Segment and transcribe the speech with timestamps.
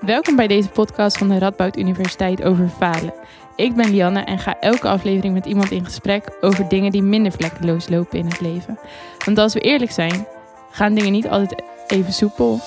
[0.00, 3.14] Welkom bij deze podcast van de Radboud Universiteit over falen.
[3.56, 7.32] Ik ben Lianne en ga elke aflevering met iemand in gesprek over dingen die minder
[7.32, 8.78] vlekkeloos lopen in het leven.
[9.24, 10.26] Want als we eerlijk zijn,
[10.70, 12.60] gaan dingen niet altijd even soepel.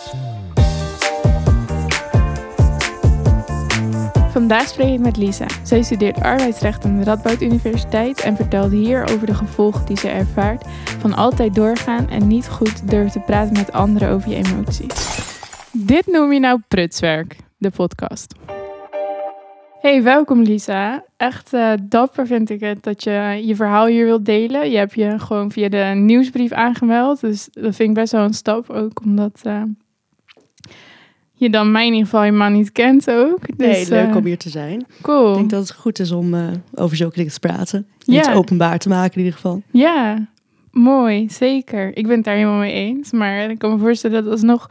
[4.32, 5.46] Vandaag spreek ik met Lisa.
[5.64, 10.10] Zij studeert arbeidsrecht aan de Radboud Universiteit en vertelt hier over de gevolgen die ze
[10.10, 10.66] ervaart
[11.00, 15.23] van altijd doorgaan en niet goed durven te praten met anderen over je emoties.
[15.78, 18.36] Dit noem je nou prutswerk, de podcast.
[19.82, 21.04] Hey, welkom Lisa.
[21.18, 24.72] Echt uh, dapper vind ik het dat je je verhaal hier wilt delen.
[24.72, 27.22] Je hebt je gewoon via de nieuwsbrief aangemeld.
[27.22, 29.64] Dus dat vind ik best wel een stap ook, omdat uh,
[31.34, 33.58] je dan mij in ieder geval helemaal niet kent ook.
[33.58, 34.86] Dus, nee, leuk uh, om hier te zijn.
[35.02, 35.30] Cool.
[35.30, 36.36] Ik denk dat het goed is om
[36.76, 37.88] over zulke dingen te praten.
[38.06, 38.22] En ja.
[38.22, 39.62] het openbaar te maken in ieder geval.
[39.72, 40.28] Ja,
[40.72, 41.30] mooi.
[41.30, 41.98] Zeker.
[41.98, 43.12] Ik ben het daar helemaal mee eens.
[43.12, 44.70] Maar ik kan me voorstellen dat het alsnog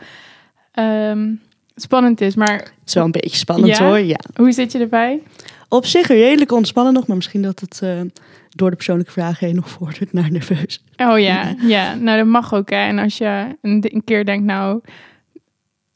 [0.79, 1.41] um,
[1.75, 2.35] spannend is.
[2.35, 2.55] Maar...
[2.55, 3.87] Het is wel een beetje spannend ja?
[3.87, 4.21] hoor, ja.
[4.35, 5.23] Hoe zit je erbij?
[5.69, 8.01] Op zich redelijk ontspannen nog, maar misschien dat het uh,
[8.49, 10.85] door de persoonlijke vragen heen nog vordert naar nerveus.
[10.97, 11.95] Oh ja, ja.
[11.95, 12.87] Nou dat mag ook hè.
[12.87, 14.81] En als je een, een keer denkt, nou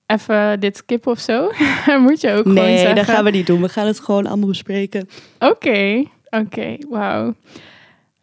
[0.07, 1.51] even dit skippen of zo,
[2.07, 2.85] moet je ook nee, gewoon zeggen.
[2.85, 3.63] Nee, dat gaan we niet doen.
[3.63, 5.09] We gaan het gewoon allemaal bespreken.
[5.39, 6.39] Oké, oké.
[6.45, 6.83] Okay.
[6.89, 7.35] Wauw.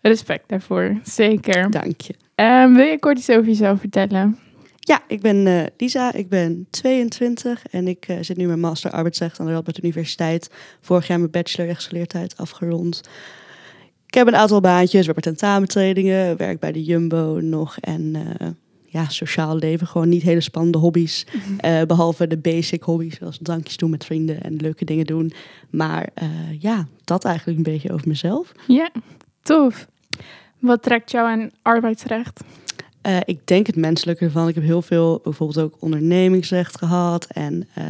[0.02, 1.72] Respect daarvoor, zeker.
[1.72, 2.14] Dank je.
[2.36, 4.40] Um, wil je kort iets over jezelf vertellen?
[4.86, 8.92] Ja, ik ben uh, Lisa, ik ben 22 en ik uh, zit nu mijn master
[8.92, 10.50] arbeidsrecht aan de Radboud Universiteit.
[10.82, 13.02] Vorig jaar mijn bachelor rechtsgeleerdheid afgerond.
[14.08, 18.48] Ik heb een aantal baantjes, we hebben tentamentrainingen, werk bij de Jumbo nog en uh,
[18.86, 19.88] ja, sociaal leven.
[19.88, 21.88] Gewoon niet hele spannende hobby's, mm -hmm.
[21.88, 25.34] behalve de basic hobby's zoals drankjes doen met vrienden en leuke dingen doen.
[25.70, 26.10] Maar
[26.60, 28.52] ja, dat eigenlijk een beetje over mezelf.
[28.68, 28.92] Ja,
[29.42, 29.88] tof.
[30.60, 32.42] Wat trekt jou aan arbeidsrecht?
[33.08, 34.48] Uh, ik denk het menselijke ervan.
[34.48, 37.84] Ik heb heel veel bijvoorbeeld ook ondernemingsrecht gehad en uh,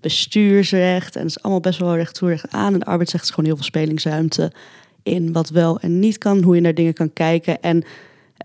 [0.00, 1.16] bestuursrecht.
[1.16, 2.74] En het is allemaal best wel recht toe recht aan.
[2.74, 4.52] En arbeidsrecht is gewoon heel veel spelingsruimte
[5.02, 7.60] in wat wel en niet kan, hoe je naar dingen kan kijken.
[7.60, 7.84] En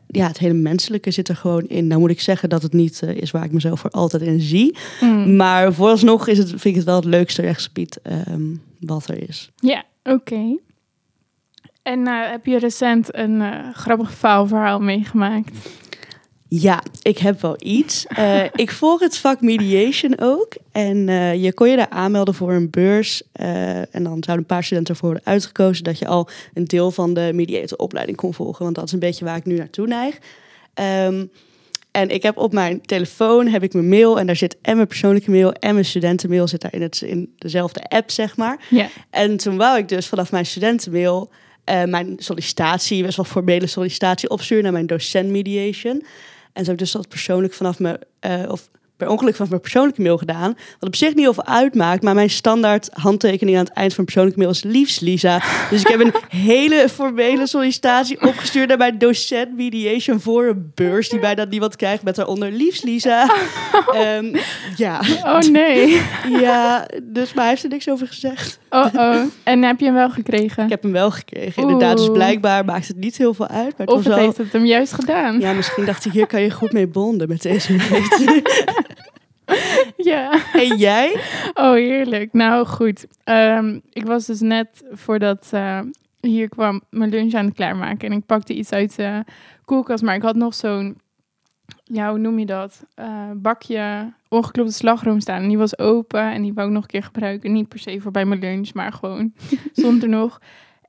[0.08, 1.88] ja, het hele menselijke zit er gewoon in.
[1.88, 4.42] Nou moet ik zeggen dat het niet uh, is waar ik mezelf voor altijd in
[4.42, 4.78] zie.
[5.02, 5.36] Mm.
[5.36, 8.00] Maar vooralsnog is het, vind ik het wel het leukste rechtsgebied
[8.30, 9.52] um, wat er is.
[9.56, 10.16] Ja, oké.
[10.16, 10.60] Okay.
[11.84, 13.44] En heb je recent een
[13.74, 15.52] grappig faalverhaal meegemaakt?
[16.48, 18.06] Ja, ik heb wel iets.
[18.20, 20.54] Uh, ik volg het vak mediation ook.
[20.72, 23.22] En uh, je kon je daar aanmelden voor een beurs.
[23.42, 26.92] Uh, en dan zouden een paar studenten ervoor worden uitgekozen dat je al een deel
[26.92, 28.64] van de mediatoropleiding kon volgen.
[28.64, 30.18] Want dat is een beetje waar ik nu naartoe neig.
[31.08, 31.32] Um,
[31.92, 34.88] en ik heb op mijn telefoon heb ik mijn mail en daar zit en mijn
[34.88, 38.66] persoonlijke mail en mijn studentenmail zit daar in, het, in dezelfde app, zeg maar.
[38.70, 38.90] Ja.
[39.10, 41.30] En toen wou ik dus vanaf mijn studentenmail
[41.70, 46.04] uh, mijn sollicitatie, best wel formele sollicitatie, opsturen naar mijn docent mediation.
[46.56, 49.62] En zo heb ik dus dat persoonlijk vanaf me, uh, of per ongeluk vanaf mijn
[49.62, 50.58] persoonlijke mail gedaan.
[50.80, 54.04] Wat op zich niet heel veel uitmaakt, maar mijn standaard handtekening aan het eind van
[54.04, 55.42] mijn persoonlijke mail is liefst Lisa.
[55.70, 61.10] Dus ik heb een hele formele sollicitatie opgestuurd naar mijn docent mediation voor een beurs
[61.10, 63.36] die bijna niemand krijgt met daaronder liefst Lisa.
[63.96, 64.36] Um,
[64.78, 65.02] ja.
[65.24, 66.02] Oh nee.
[66.42, 68.60] Ja, dus maar hij heeft er niks over gezegd.
[68.76, 69.22] Oh oh.
[69.44, 70.64] En heb je hem wel gekregen?
[70.64, 71.98] Ik heb hem wel gekregen, inderdaad.
[71.98, 73.78] Dus blijkbaar maakt het niet heel veel uit.
[73.78, 74.18] Maar of het wel...
[74.18, 75.40] heeft het hem juist gedaan.
[75.40, 78.42] Ja, misschien dacht ik, hier kan je goed mee bonden met deze mensen.
[80.12, 80.40] ja.
[80.54, 81.20] En jij?
[81.54, 82.34] Oh, heerlijk.
[82.34, 83.08] Nou, goed.
[83.24, 85.80] Um, ik was dus net voordat uh,
[86.22, 88.10] hier kwam mijn lunch aan het klaarmaken.
[88.10, 89.24] En ik pakte iets uit de
[89.66, 90.04] koelkast.
[90.04, 90.98] Maar ik had nog zo'n,
[91.88, 92.86] ja, hoe noem je dat?
[93.00, 95.42] Uh, bakje ongeklopte slagroom staan.
[95.42, 97.52] En die was open en die wou ik nog een keer gebruiken.
[97.52, 99.34] Niet per se voor bij mijn lunch, maar gewoon
[99.74, 100.42] stond er nog.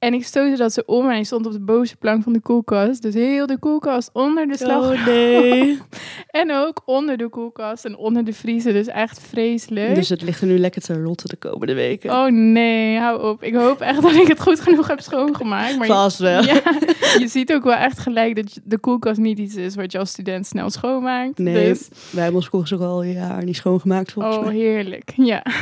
[0.06, 2.40] En ik stootte dat ze om en hij stond op de bovenste plank van de
[2.40, 3.02] koelkast.
[3.02, 4.92] Dus heel de koelkast onder de slagroom.
[4.92, 5.78] Oh nee.
[6.42, 8.72] en ook onder de koelkast en onder de vriezer.
[8.72, 9.94] Dus echt vreselijk.
[9.94, 12.10] Dus het ligt er nu lekker te rotten de komende weken.
[12.10, 13.42] Oh nee, hou op.
[13.42, 15.76] Ik hoop echt dat ik het goed genoeg heb schoongemaakt.
[15.76, 16.42] Maar Vast wel.
[16.42, 16.62] Ja,
[17.22, 20.10] je ziet ook wel echt gelijk dat de koelkast niet iets is wat je als
[20.10, 21.38] student snel schoonmaakt.
[21.38, 21.88] Nee, dus...
[22.10, 24.54] wij hebben ons koelkast ook al een jaar niet schoongemaakt volgens oh, mij.
[24.54, 25.12] heerlijk.
[25.16, 25.42] Ja.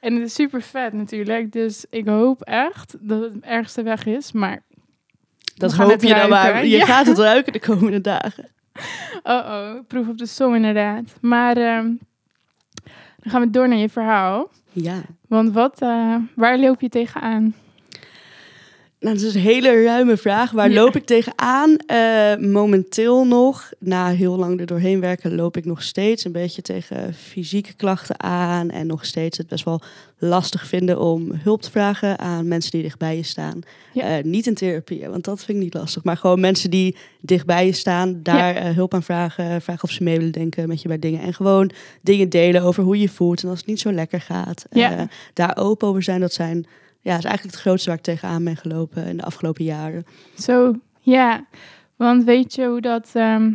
[0.00, 1.52] En het is super vet natuurlijk.
[1.52, 4.32] Dus ik hoop echt dat het ergste weg is.
[4.32, 4.62] Maar.
[5.56, 6.66] Dat hoop je dan maar.
[6.66, 6.84] Je ja.
[6.84, 8.48] gaat het ruiken de komende dagen.
[9.22, 11.04] Oh oh, proef op de som inderdaad.
[11.20, 11.82] Maar uh,
[13.16, 14.50] dan gaan we door naar je verhaal.
[14.72, 15.00] Ja.
[15.28, 17.54] Want wat, uh, waar loop je tegenaan?
[19.00, 20.50] Nou, dat is een hele ruime vraag.
[20.50, 20.74] Waar Ja.
[20.80, 21.76] loop ik tegenaan?
[21.76, 26.62] Eh momenteel nog, na heel lang er doorheen werken, loop ik nog steeds een beetje
[26.62, 28.70] tegen fysieke klachten aan.
[28.70, 29.80] En nog steeds het best wel
[30.18, 33.60] lastig vinden om hulp te vragen aan mensen die dichtbij je staan.
[33.92, 34.02] Ja.
[34.18, 36.04] Eh, niet in therapie, want dat vind ik niet lastig.
[36.04, 39.62] Maar gewoon mensen die dichtbij je staan, daar eh, hulp aan vragen.
[39.62, 41.20] Vragen of ze mee willen denken met je bij dingen.
[41.20, 41.70] En gewoon
[42.00, 44.64] dingen delen over hoe je voelt en als het niet zo lekker gaat.
[45.34, 46.66] Daar open over zijn, dat zijn
[47.00, 50.04] ja, is eigenlijk het grootste waar ik tegenaan ben gelopen in de afgelopen jaren.
[50.38, 51.46] Zo, ja.
[51.96, 53.52] Want weet je hoe dat, ehm,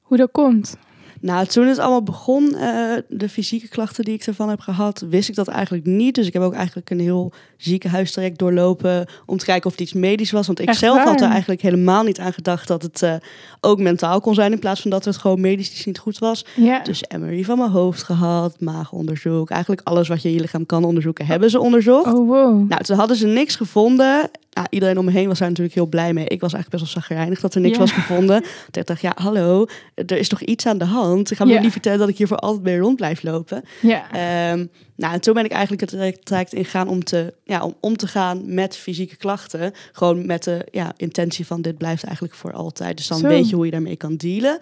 [0.00, 0.76] hoe dat komt?
[1.22, 5.28] Nou, toen het allemaal begon, eh, de fysieke klachten die ik ervan heb gehad, wist
[5.28, 6.14] ik dat eigenlijk niet.
[6.14, 9.92] Dus ik heb ook eigenlijk een heel ziekenhuistraject doorlopen om te kijken of het iets
[9.92, 10.46] medisch was.
[10.46, 13.14] Want ik Echt zelf had er eigenlijk helemaal niet aan gedacht dat het eh,
[13.60, 16.44] ook mentaal kon zijn in plaats van dat het gewoon medisch niet goed was.
[16.54, 20.66] Ja, Dus MRI van mijn hoofd gehad, maagonderzoek, eigenlijk alles wat je in je lichaam
[20.66, 22.14] kan onderzoeken, hebben ze onderzocht.
[22.14, 22.68] oh wow.
[22.68, 24.30] Nou, toen hadden ze niks gevonden.
[24.54, 26.24] Nou, iedereen om me heen was daar natuurlijk heel blij mee.
[26.24, 27.80] Ik was eigenlijk best wel zagrijnig dat er niks Ja.
[27.80, 28.44] was gevonden.
[28.70, 31.30] Ik dacht, ja, hallo, er is toch iets aan de hand?
[31.30, 31.60] Ik ga me Ja.
[31.60, 33.62] niet vertellen dat ik hier voor altijd mee rond blijf lopen.
[33.80, 34.66] Ja, Ehm,
[34.96, 38.06] nou, en toen ben ik eigenlijk het traject- ingegaan om te, ja, om om te
[38.06, 39.72] gaan met fysieke klachten.
[39.92, 42.96] Gewoon met de ja, intentie van dit blijft eigenlijk voor altijd.
[42.96, 43.26] Dus dan Zo.
[43.28, 44.58] weet je hoe je daarmee kan dealen.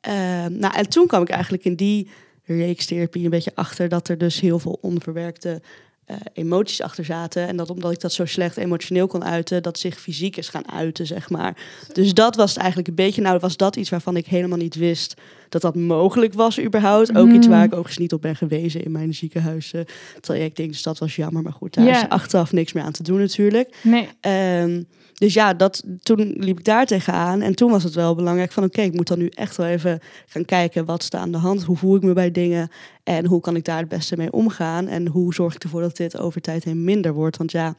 [0.00, 2.10] Ehm, nou, en toen kwam ik eigenlijk in die
[2.44, 5.62] reeks therapie een beetje achter dat er dus heel veel onverwerkte
[6.10, 7.48] eh, emoties achter zaten.
[7.48, 10.72] En dat omdat ik dat zo slecht emotioneel kon uiten, dat zich fysiek is gaan
[10.72, 11.56] uiten, zeg maar.
[11.92, 13.22] Dus dat was eigenlijk een beetje.
[13.22, 15.14] Nou, was dat iets waarvan ik helemaal niet wist
[15.50, 17.16] dat dat mogelijk was überhaupt.
[17.16, 17.52] Ook iets Mm.
[17.52, 19.80] waar ik overigens niet op ben gewezen in mijn ziekenhuis eh,
[20.20, 20.56] traject.
[20.56, 21.42] Dus dat was jammer.
[21.42, 23.76] Maar goed, daar is achteraf niks meer aan te doen natuurlijk.
[23.82, 24.08] nee.
[24.20, 24.82] Ehm,
[25.14, 27.40] dus ja, dat, toen liep ik daar tegenaan.
[27.40, 28.64] En toen was het wel belangrijk van...
[28.64, 30.84] oké, ik moet dan nu echt wel even gaan kijken...
[30.84, 31.62] wat staat aan de hand?
[31.62, 32.68] Hoe voel ik me bij dingen?
[33.04, 34.88] En hoe kan ik daar het beste mee omgaan?
[34.88, 37.36] En hoe zorg ik ervoor dat dit over tijd heen minder wordt?
[37.36, 37.74] Want ja,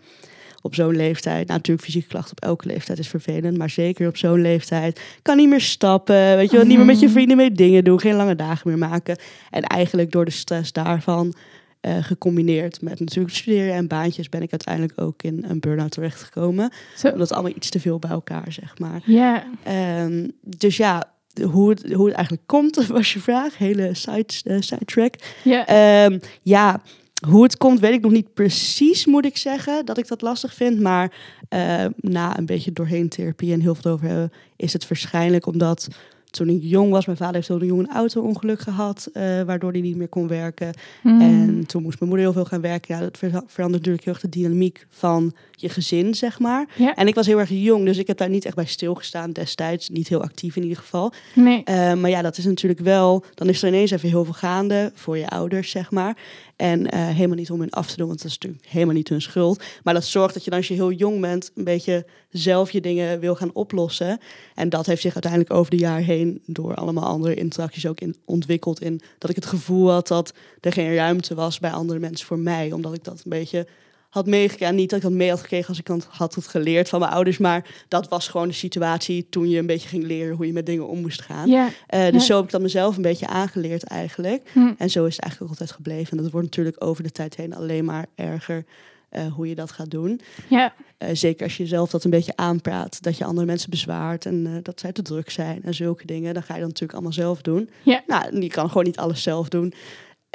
[0.62, 1.48] op zo'n leeftijd...
[1.48, 3.58] Nou, natuurlijk fysieke klachten op elke leeftijd is vervelend...
[3.58, 5.02] maar zeker op zo'n leeftijd...
[5.22, 6.66] kan niet meer stappen, weet je wel...
[6.66, 7.14] niet meer met je Mhm.
[7.16, 8.00] vrienden mee dingen doen...
[8.00, 9.18] geen lange dagen meer maken.
[9.50, 11.34] En eigenlijk door de stress daarvan...
[11.82, 14.30] eh, gecombineerd met natuurlijk studeren en baantjes...
[14.30, 18.10] ben ik uiteindelijk ook in een burn-out terechtgekomen Zo, omdat allemaal iets te veel bij
[18.12, 19.02] elkaar, zeg maar.
[19.06, 21.12] ja, Ehm, dus ja,
[21.52, 23.58] hoe het, hoe het eigenlijk komt, was je vraag.
[23.58, 25.14] Hele side, eh, sidetrack.
[25.44, 25.68] ja.
[25.68, 26.82] Ehm, ja,
[27.28, 30.54] hoe het komt, weet ik nog niet precies, moet ik zeggen, dat ik dat lastig
[30.54, 30.80] vind.
[30.80, 31.14] Maar
[31.50, 35.88] eh, na een beetje doorheen therapie en heel veel over hebben, is het waarschijnlijk omdat
[36.32, 39.82] toen ik jong was, mijn vader heeft heel jong een auto-ongeluk gehad, eh, waardoor hij
[39.82, 40.74] niet meer kon werken.
[41.02, 41.22] Hmm.
[41.22, 42.96] En toen moest mijn moeder heel veel gaan werken.
[42.96, 46.68] Ja, dat ver- verandert natuurlijk heel erg de dynamiek van je gezin, zeg maar.
[46.78, 49.32] Ja, En ik was heel erg jong, dus ik heb daar niet echt bij stilgestaan
[49.32, 49.90] destijds.
[49.90, 51.14] Niet heel actief in ieder geval.
[51.36, 51.64] nee.
[51.64, 53.24] Eh, maar ja, dat is natuurlijk wel...
[53.34, 56.18] Dan is er ineens even heel veel gaande voor je ouders, zeg maar.
[56.62, 59.10] En eh, helemaal niet om hun af te doen, want dat is natuurlijk helemaal niet
[59.10, 59.64] hun schuld.
[59.84, 61.52] Maar dat zorgt dat je als je heel jong bent...
[61.56, 64.20] een beetje zelf je dingen wil gaan oplossen.
[64.56, 66.42] En dat heeft zich uiteindelijk over de jaar heen...
[66.46, 68.82] door allemaal andere interacties ook in, ontwikkeld.
[68.82, 72.40] In dat ik het gevoel had dat er geen ruimte was bij andere mensen voor
[72.40, 72.72] mij.
[72.72, 73.68] Omdat ik dat een beetje
[74.12, 74.76] had meegekregen.
[74.76, 77.12] Niet dat ik dat mee had gekregen als ik had- had het geleerd van mijn
[77.12, 77.38] ouders.
[77.38, 80.66] Maar dat was gewoon de situatie toen je een beetje ging leren hoe je met
[80.66, 81.50] dingen om moest gaan.
[81.88, 84.50] Eh, dus zo heb ik dat mezelf een beetje aangeleerd eigenlijk.
[84.54, 84.72] hm.
[84.78, 86.18] En zo is het eigenlijk altijd gebleven.
[86.18, 88.66] En dat wordt natuurlijk over de tijd heen alleen maar erger
[89.10, 90.22] eh, hoe je dat gaat doen.
[90.50, 93.04] ja, Eh, zeker als je jezelf dat een beetje aanpraat.
[93.04, 96.34] Dat je andere mensen bezwaart en dat zij te druk zijn en zulke dingen.
[96.34, 97.70] Dan ga je dat natuurlijk allemaal zelf doen.
[97.84, 98.04] Ja.
[98.08, 99.74] Nou, je kan gewoon niet alles zelf doen.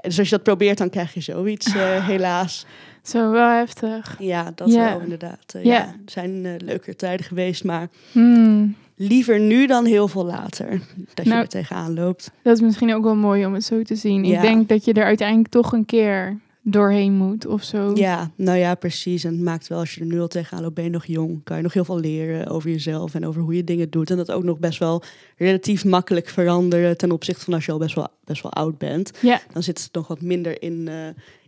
[0.07, 2.67] Dus als je dat probeert, dan krijg je zoiets, eh, helaas.
[3.03, 4.17] zo wel heftig.
[4.19, 5.55] Ja, dat wel inderdaad.
[5.55, 5.73] Eh, Ja.
[5.75, 5.81] ja.
[5.85, 8.75] Er zijn eh leukere tijden geweest, maar Hmm.
[8.97, 10.69] liever nu dan heel veel later.
[11.15, 12.31] Dat je Nou, er tegenaan loopt.
[12.43, 14.25] Dat is misschien ook wel mooi om het zo te zien.
[14.25, 14.35] Ja.
[14.37, 17.91] Ik denk dat je er uiteindelijk toch een keer doorheen moet of zo.
[17.95, 19.25] Ja, nou ja, precies.
[19.25, 21.41] En het maakt wel, als je er nu al tegenaan loopt, ben je nog jong.
[21.45, 24.11] Kan je nog heel veel leren over jezelf en over hoe je dingen doet.
[24.11, 25.03] En dat ook nog best wel
[25.37, 29.11] relatief makkelijk veranderen ten opzichte van als je al best wel, best wel oud bent.
[29.23, 30.95] Ja, Dan zit het nog wat minder in, eh,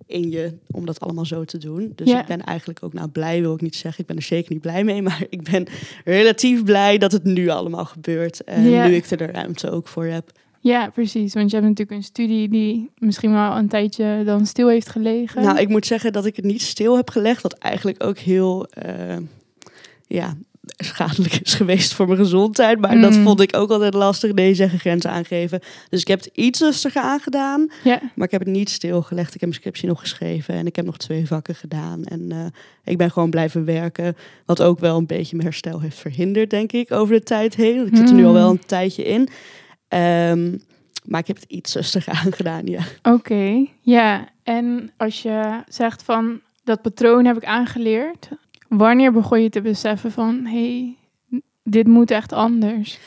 [0.07, 1.93] in je om dat allemaal zo te doen.
[1.95, 2.21] Dus Ja.
[2.21, 4.01] ik ben eigenlijk ook, nou blij wil ik niet zeggen.
[4.01, 5.03] Ik ben er zeker niet blij mee.
[5.09, 5.67] Maar ik ben
[6.05, 8.45] relatief blij dat het nu allemaal gebeurt.
[8.45, 8.87] En Ja.
[8.87, 10.31] nu ik er de ruimte ook voor heb.
[10.61, 11.35] Ja, precies.
[11.35, 15.43] Want je hebt natuurlijk een studie die misschien wel een tijdje dan stil heeft gelegen.
[15.43, 17.43] Nou, ik moet zeggen dat ik het niet stil heb gelegd.
[17.43, 19.17] Wat eigenlijk ook heel eh,
[20.07, 20.35] ja,
[20.77, 22.81] schadelijk is geweest voor mijn gezondheid.
[22.81, 23.23] Maar dat Mm.
[23.23, 24.33] vond ik ook altijd lastig.
[24.33, 25.61] Nee zeggen, grenzen aangeven.
[25.89, 27.71] Dus ik heb het iets rustiger aangedaan.
[27.85, 29.27] Ja, Maar ik heb het niet stilgelegd.
[29.35, 30.55] Ik heb mijn scriptie nog geschreven.
[30.55, 32.05] En ik heb nog twee vakken gedaan.
[32.05, 32.45] En eh,
[32.85, 34.17] ik ben gewoon blijven werken.
[34.47, 37.87] Wat ook wel een beetje mijn herstel heeft verhinderd, denk ik, over de tijd heen.
[37.87, 39.29] Ik zit er nu al wel een tijdje in.
[39.89, 40.57] Ehm,
[41.05, 42.83] maar ik heb het iets rustiger aangedaan, ja.
[43.03, 43.67] oké.
[43.81, 48.29] Ja, en als je zegt van dat patroon heb ik aangeleerd.
[48.69, 50.97] Wanneer begon je te beseffen van, hé,
[51.31, 52.99] hey, dit moet echt anders?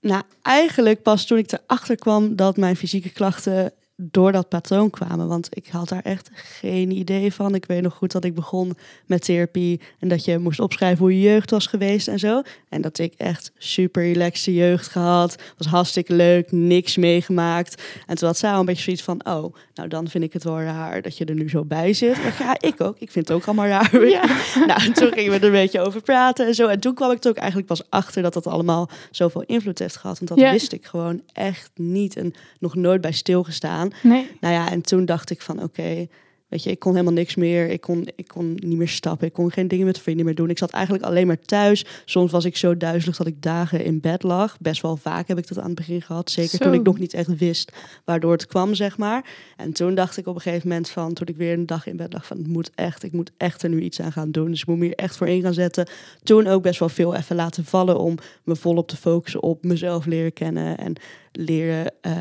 [0.00, 5.28] Nou, eigenlijk pas toen ik erachter kwam dat mijn fysieke klachten door dat patroon kwamen.
[5.28, 7.54] Want ik had daar echt geen idee van.
[7.54, 8.76] Ik weet nog goed dat ik begon
[9.06, 12.42] met therapie en dat je moest opschrijven hoe je jeugd was geweest en zo.
[12.68, 15.42] En dat ik echt super relaxe jeugd gehad.
[15.56, 17.82] Was hartstikke leuk, niks meegemaakt.
[18.06, 20.44] En toen had zij al een beetje zoiets van, oh, nou dan vind ik het
[20.44, 22.22] wel raar dat je er nu zo bij zit.
[22.22, 22.98] Maar ja, ik ook.
[22.98, 24.08] Ik vind het ook allemaal raar.
[24.08, 24.24] Ja.
[24.66, 26.66] nou, en toen gingen we er een beetje over praten en zo.
[26.66, 29.96] En toen kwam ik er ook eigenlijk pas achter dat dat allemaal zoveel invloed heeft
[29.96, 30.18] gehad.
[30.18, 33.89] Want dat wist ik gewoon echt niet en nog nooit bij stilgestaan.
[34.02, 34.30] Nee.
[34.40, 36.06] Nou ja, en toen dacht ik van oké,
[36.50, 37.68] weet je, ik kon helemaal niks meer.
[37.68, 39.26] Ik kon, ik kon niet meer stappen.
[39.26, 40.50] Ik kon geen dingen met vrienden meer doen.
[40.50, 41.84] Ik zat eigenlijk alleen maar thuis.
[42.04, 44.56] Soms was ik zo duizelig dat ik dagen in bed lag.
[44.60, 46.30] Best wel vaak heb ik dat aan het begin gehad.
[46.30, 47.72] Zeker toen ik nog niet echt wist
[48.04, 49.24] waardoor het kwam, zeg maar.
[49.56, 51.96] En toen dacht ik op een gegeven moment van, toen ik weer een dag in
[51.96, 54.50] bed lag, van het moet echt, ik moet echt er nu iets aan gaan doen.
[54.50, 55.88] Dus ik moet me hier echt voor in gaan zetten.
[56.22, 60.06] Toen ook best wel veel even laten vallen om me volop te focussen op mezelf
[60.06, 60.96] leren kennen en
[61.32, 62.12] leren, uh,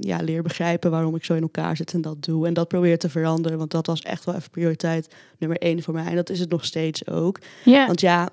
[0.00, 2.46] ja, leren begrijpen waarom ik zo in elkaar zit en dat doe.
[2.46, 5.94] En dat probeer te veranderen, want dat was echt wel even prioriteit nummer één voor
[5.94, 6.06] mij.
[6.06, 7.38] En dat is het nog steeds ook.
[7.64, 8.28] Want ja,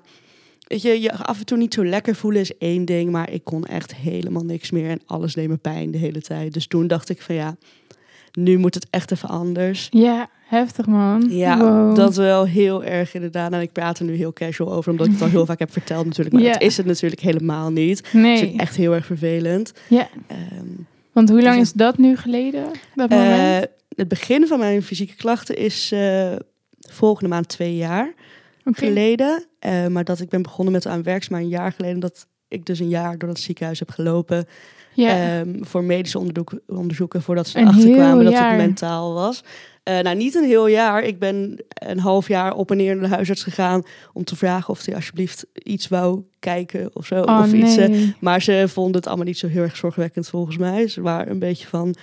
[0.66, 3.44] weet je, je af en toe niet zo lekker voelen is één ding, maar ik
[3.44, 6.52] kon echt helemaal niks meer en alles deed me pijn de hele tijd.
[6.52, 7.56] Dus toen dacht ik van ja,
[8.32, 9.86] nu moet het echt even anders.
[9.90, 11.26] Ja, heftig man.
[11.30, 11.96] Ja, Wow.
[11.96, 13.52] dat wel heel erg inderdaad.
[13.52, 15.72] En ik praat er nu heel casual over, omdat ik het al heel vaak heb
[15.72, 16.34] verteld natuurlijk.
[16.34, 16.52] Maar Ja.
[16.52, 17.98] dat is het natuurlijk helemaal niet.
[17.98, 18.54] Het is Nee.
[18.56, 19.72] echt heel erg vervelend.
[19.88, 20.66] Ja, Ehm,
[21.12, 22.64] want hoe lang Dus- is dat nu geleden?
[22.94, 23.62] Dat moment?
[23.64, 26.32] eh, het begin van mijn fysieke klachten is eh,
[26.80, 28.12] volgende maand twee jaar
[28.64, 29.44] geleden.
[29.58, 32.00] Eh, maar dat ik ben begonnen met aan werk is maar een jaar geleden.
[32.00, 34.46] Dat ik dus een jaar door dat ziekenhuis heb gelopen.
[34.92, 35.40] Ja.
[35.40, 39.42] Ehm, voor medische onderzoek, onderzoeken voordat ze erachter kwamen dat het mentaal was.
[39.82, 41.02] Eh, nou, niet een heel jaar.
[41.02, 43.82] Ik ben een half jaar op en neer naar de huisarts gegaan
[44.12, 47.22] om te vragen of hij alsjeblieft iets wou kijken of zo.
[47.22, 50.56] oh of iets, eh, maar ze vonden het allemaal niet zo heel erg zorgwekkend volgens
[50.56, 50.88] mij.
[50.88, 51.94] Ze waren een beetje van,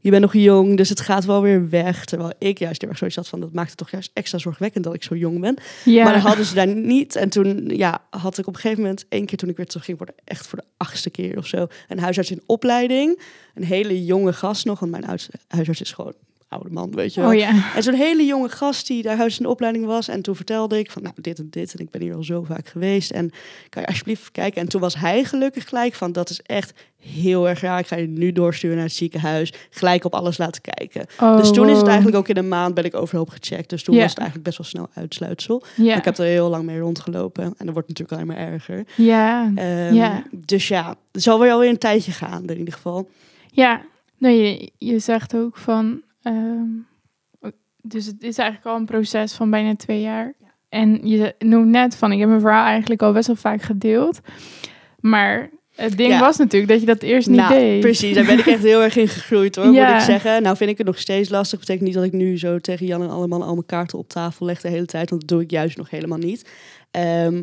[0.00, 2.04] je bent nog jong, dus het gaat wel weer weg.
[2.04, 4.84] Terwijl ik juist heel erg zoiets had van, dat maakt het toch juist extra zorgwekkend
[4.84, 5.56] dat ik zo jong ben.
[5.84, 6.04] ja.
[6.04, 7.16] Maar dat hadden ze daar niet.
[7.16, 9.84] En toen ja, had ik op een gegeven moment, één keer toen ik weer terug
[9.84, 13.20] ging, voor de, echt voor de achtste keer of zo, een huisarts in opleiding.
[13.54, 15.04] Een hele jonge gast nog, want mijn
[15.48, 16.14] huisarts is gewoon
[16.48, 17.30] oude man, weet je wel.
[17.30, 17.74] Oh ja.
[17.74, 20.08] En zo'n hele jonge gast die daar huis in de opleiding was.
[20.08, 21.74] En toen vertelde ik van, nou, dit en dit.
[21.74, 23.10] En ik ben hier al zo vaak geweest.
[23.10, 23.30] En
[23.68, 24.62] kan je alsjeblieft kijken?
[24.62, 27.78] En toen was hij gelukkig gelijk van, dat is echt heel erg raar.
[27.78, 29.52] Ik ga je nu doorsturen naar het ziekenhuis.
[29.70, 31.06] Gelijk op alles laten kijken.
[31.20, 31.88] Oh, dus toen is het wow.
[31.88, 33.70] eigenlijk ook in een maand ben ik overhoop gecheckt.
[33.70, 35.62] Dus toen was het eigenlijk best wel snel uitsluitsel.
[35.76, 37.44] Ik heb er heel lang mee rondgelopen.
[37.44, 38.84] En dat wordt natuurlijk alleen maar erger.
[38.94, 39.52] Ja.
[39.54, 40.20] Ehm.
[40.32, 43.08] Dus ja, het zal weer alweer een tijdje gaan in ieder geval.
[43.50, 43.82] Ja,
[44.18, 46.02] nee, je, je zegt ook van.
[46.32, 50.34] Ehm, dus het is eigenlijk al een proces van bijna twee jaar.
[50.68, 54.20] En je noemt net van, ik heb mijn verhaal eigenlijk al best wel vaak gedeeld.
[55.00, 56.18] Maar het ding Ja.
[56.20, 57.80] was natuurlijk dat je dat eerst niet nou, deed.
[57.80, 58.14] precies.
[58.14, 59.86] Daar ben ik echt heel erg in gegroeid hoor, Ja.
[59.90, 60.42] moet ik zeggen.
[60.42, 61.58] Nou vind ik het nog steeds lastig.
[61.58, 64.46] Betekent niet dat ik nu zo tegen Jan en Alleman al mijn kaarten op tafel
[64.46, 65.10] leg de hele tijd.
[65.10, 66.50] Want dat doe ik juist nog helemaal niet.
[66.90, 67.42] Ehm,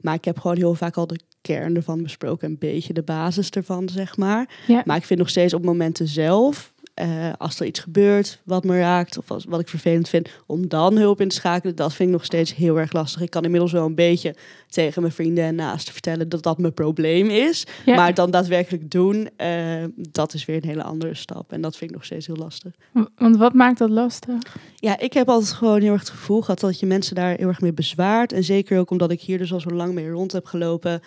[0.00, 2.48] maar ik heb gewoon heel vaak al de kern ervan besproken.
[2.48, 4.48] Een beetje de basis ervan, zeg maar.
[4.66, 4.82] Ja.
[4.84, 6.72] Maar ik vind nog steeds op momenten zelf...
[6.96, 10.68] eh, als er iets gebeurt wat me raakt of als, wat ik vervelend vind, om
[10.68, 13.20] dan hulp in te schakelen, dat vind ik nog steeds heel erg lastig.
[13.20, 14.34] Ik kan inmiddels wel een beetje
[14.68, 17.66] tegen mijn vrienden en naasten vertellen dat dat mijn probleem is.
[17.84, 17.96] Ja.
[17.96, 21.52] Maar dan daadwerkelijk doen, eh, dat is weer een hele andere stap.
[21.52, 22.72] En dat vind ik nog steeds heel lastig.
[23.16, 24.56] Want wat maakt dat lastig?
[24.74, 27.48] Ja, ik heb altijd gewoon heel erg het gevoel gehad dat je mensen daar heel
[27.48, 28.32] erg mee bezwaart.
[28.32, 31.00] En zeker ook omdat ik hier dus al zo lang mee rond heb gelopen.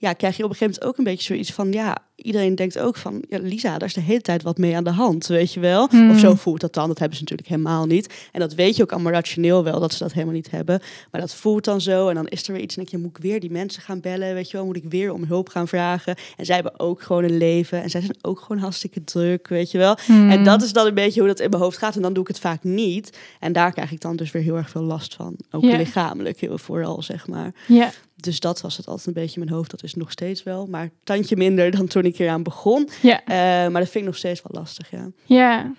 [0.00, 1.72] Ja, krijg je op een gegeven moment ook een beetje zoiets van...
[1.72, 3.24] Ja, iedereen denkt ook van...
[3.28, 5.88] Ja, Lisa, daar is de hele tijd wat mee aan de hand, weet je wel?
[5.90, 6.10] Hmm.
[6.10, 6.88] Of zo voelt dat dan.
[6.88, 8.28] Dat hebben ze natuurlijk helemaal niet.
[8.32, 10.80] En dat weet je ook allemaal rationeel wel, dat ze dat helemaal niet hebben.
[11.10, 12.08] Maar dat voelt dan zo.
[12.08, 12.98] En dan is er weer iets en denk je...
[12.98, 14.66] Moet ik weer die mensen gaan bellen, weet je wel?
[14.66, 16.16] Moet ik weer om hulp gaan vragen?
[16.36, 17.82] En zij hebben ook gewoon een leven.
[17.82, 19.96] En zij zijn ook gewoon hartstikke druk, weet je wel?
[20.06, 20.30] Hmm.
[20.30, 21.96] En dat is dan een beetje hoe dat in mijn hoofd gaat.
[21.96, 23.18] En dan doe ik het vaak niet.
[23.40, 25.36] En daar krijg ik dan dus weer heel erg veel last van.
[25.50, 27.54] Ook lichamelijk heel vooral, zeg maar.
[27.66, 27.90] Ja,
[28.22, 29.70] Dus dat was het altijd een beetje in mijn hoofd.
[29.70, 30.66] Dat is nog steeds wel.
[30.66, 32.88] Maar een tandje minder dan toen ik hier aan begon.
[33.02, 33.34] ja, Eh,
[33.70, 35.10] maar dat vind ik nog steeds wel lastig, ja.
[35.24, 35.72] ja.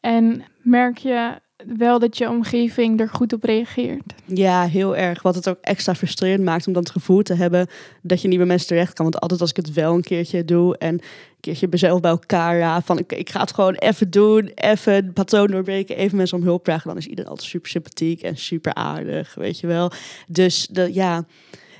[0.00, 4.14] En merk je wel dat je omgeving er goed op reageert?
[4.26, 5.22] Ja, heel erg.
[5.22, 7.66] Wat het ook extra frustrerend maakt om dan het gevoel te hebben
[8.02, 9.04] dat je niet bij mensen terecht kan.
[9.04, 11.00] Want altijd als ik het wel een keertje doe en een
[11.40, 15.12] keertje mezelf bij elkaar raad van ik, ik ga het gewoon even doen, even het
[15.12, 18.74] patroon doorbreken, even mensen om hulp vragen, dan is iedereen altijd super sympathiek en super
[18.74, 19.90] aardig, weet je wel.
[20.28, 21.24] Dus de, ja,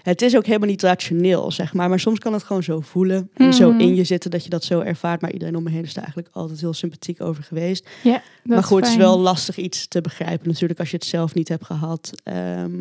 [0.03, 1.89] het is ook helemaal niet rationeel, zeg maar.
[1.89, 3.81] Maar soms kan het gewoon zo voelen en zo Mhm.
[3.81, 5.21] in je zitten dat je dat zo ervaart.
[5.21, 7.89] Maar iedereen om me heen is daar eigenlijk altijd heel sympathiek over geweest.
[8.03, 11.35] Ja, maar goed, het is wel lastig iets te begrijpen natuurlijk als je het zelf
[11.35, 12.11] niet hebt gehad.
[12.23, 12.81] Ehm,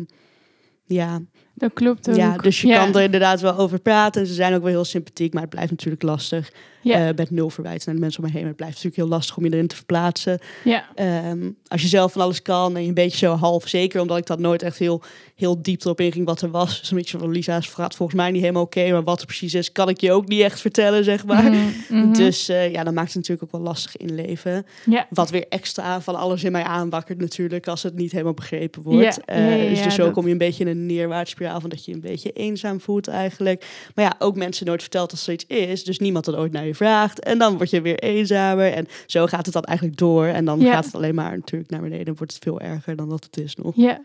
[0.86, 1.20] Ja,
[1.54, 2.16] Dat klopt ook.
[2.16, 2.84] ja, dus je Ja.
[2.84, 4.20] kan er inderdaad wel over praten.
[4.20, 6.52] En ze zijn ook wel heel sympathiek, maar het blijft natuurlijk lastig.
[6.82, 8.46] Ja, Eh, met nul verwijten naar de mensen om me heen.
[8.46, 10.38] Het blijft natuurlijk heel lastig om je erin te verplaatsen.
[10.64, 14.00] ja, Ehm, als je zelf van alles kan en je een beetje zo half zeker,
[14.00, 15.02] omdat ik dat nooit echt heel,
[15.34, 16.80] heel diep erop inging wat er was.
[16.80, 19.54] Dus een beetje van Lisa's gaat volgens mij niet helemaal oké, maar wat er precies
[19.54, 21.42] is, kan ik je ook niet echt vertellen, zeg maar.
[21.52, 22.12] Mhm, mhm.
[22.12, 24.66] Dus eh, ja, dan maakt het natuurlijk ook wel lastig inleven.
[24.86, 25.06] ja.
[25.10, 29.24] Wat weer extra van alles in mij aanwakkert natuurlijk, als het niet helemaal begrepen wordt.
[29.24, 31.90] Eh, dus, dus zo dat- kom je een beetje in een neerwaartse van dat je
[31.90, 33.66] je een beetje eenzaam voelt eigenlijk.
[33.94, 36.66] Maar ja, ook mensen nooit verteld als er iets is, dus niemand dat ooit naar
[36.66, 37.20] je vraagt.
[37.20, 40.26] En dan word je weer eenzamer en zo gaat het dan eigenlijk door.
[40.26, 40.72] En dan Ja.
[40.72, 43.36] gaat het alleen maar natuurlijk naar beneden en wordt het veel erger dan dat het
[43.36, 43.72] is nog.
[43.76, 44.00] ja.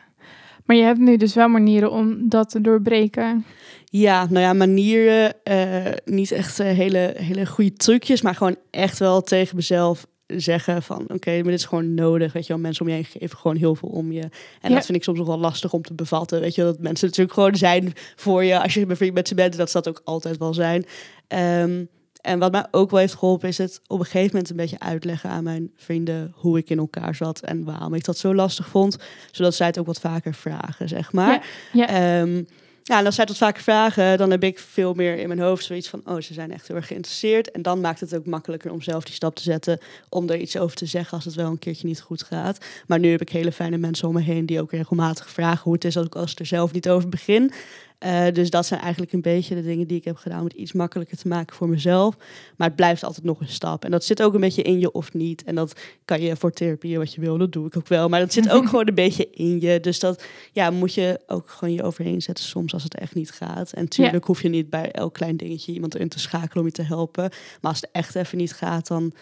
[0.65, 3.45] Maar je hebt nu dus wel manieren om dat te doorbreken.
[3.85, 8.99] Ja, nou ja, manieren, eh, niet echt eh, hele, hele goede trucjes, maar gewoon echt
[8.99, 12.33] wel tegen mezelf zeggen van oké, maar dit is gewoon nodig.
[12.33, 14.21] Weet je wel, mensen om je heen geven gewoon heel veel om je.
[14.61, 14.75] En Ja.
[14.75, 16.39] dat vind ik soms nog wel lastig om te bevatten.
[16.41, 19.35] Weet je, wel, dat mensen natuurlijk gewoon zijn voor je als je bevriend met ze
[19.35, 19.51] bent.
[19.51, 20.85] En dat zal het ook altijd wel zijn.
[21.27, 21.83] Ehm,
[22.21, 24.79] en wat mij ook wel heeft geholpen, is het op een gegeven moment een beetje
[24.79, 28.67] uitleggen aan mijn vrienden hoe ik in elkaar zat en waarom ik dat zo lastig
[28.67, 28.97] vond.
[29.31, 31.47] Zodat zij het ook wat vaker vragen, zeg maar.
[31.73, 31.87] Ja.
[31.87, 32.43] Ehm,
[32.87, 35.65] ja, en als zij wat vaker vragen, dan heb ik veel meer in mijn hoofd
[35.65, 37.51] zoiets van, oh, ze zijn echt heel erg geïnteresseerd.
[37.51, 39.79] En dan maakt het ook makkelijker om zelf die stap te zetten,
[40.09, 42.65] om er iets over te zeggen als het wel een keertje niet goed gaat.
[42.87, 45.73] Maar nu heb ik hele fijne mensen om me heen die ook regelmatig vragen hoe
[45.73, 47.51] het is, ook als ik er zelf niet over begin.
[47.97, 50.53] Eh, dus dat zijn eigenlijk een beetje de dingen die ik heb gedaan om het
[50.53, 52.15] iets makkelijker te maken voor mezelf.
[52.57, 53.85] Maar het blijft altijd nog een stap.
[53.85, 55.43] En dat zit ook een beetje in je of niet.
[55.43, 58.09] En dat kan je voor therapie wat je wil, dat doe ik ook wel.
[58.09, 59.79] Maar dat zit ook gewoon een beetje in je.
[59.79, 63.31] Dus dat ja, moet je ook gewoon je overheen zetten soms als het echt niet
[63.31, 63.71] gaat.
[63.71, 66.71] En natuurlijk hoef je niet bij elk klein dingetje iemand erin te schakelen om je
[66.71, 67.29] te helpen.
[67.61, 69.13] Maar als het echt even niet gaat, dan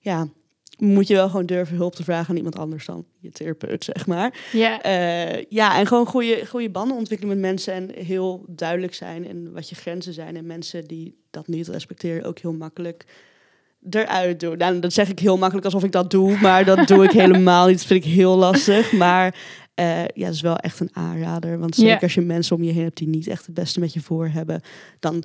[0.00, 0.28] ja,
[0.78, 4.06] moet je wel gewoon durven hulp te vragen aan iemand anders dan je therapeut, zeg
[4.06, 4.34] maar.
[4.52, 9.28] Ja, Eh, ja, en gewoon goede, goede banden ontwikkelen met mensen en heel duidelijk zijn
[9.28, 10.36] en wat je grenzen zijn.
[10.36, 13.04] En mensen die dat niet respecteren ook heel makkelijk
[13.90, 14.56] eruit doen.
[14.56, 17.66] Nou, dat zeg ik heel makkelijk alsof ik dat doe, maar dat doe ik helemaal
[17.66, 17.76] niet.
[17.78, 18.92] Dat vind ik heel lastig.
[18.92, 19.34] Maar
[19.74, 21.58] eh, ja, dat is wel echt een aanrader.
[21.58, 23.92] Want zeker als je mensen om je heen hebt die niet echt het beste met
[23.92, 24.60] je voor hebben,
[25.00, 25.24] dan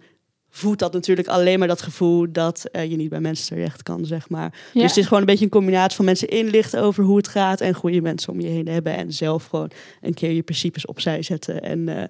[0.58, 4.06] voedt dat natuurlijk alleen maar dat gevoel dat eh, je niet bij mensen terecht kan,
[4.06, 4.54] zeg maar.
[4.74, 4.82] ja.
[4.82, 7.62] Dus het is gewoon een beetje een combinatie van mensen inlichten over hoe het gaat
[7.62, 11.22] en goede mensen om je heen hebben en zelf gewoon een keer je principes opzij
[11.22, 12.04] zetten en, eh,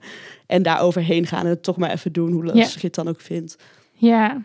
[0.45, 3.07] en daar overheen gaan en het toch maar even doen, hoe lastig je het dan
[3.07, 3.55] ook vindt.
[3.93, 4.41] Ja,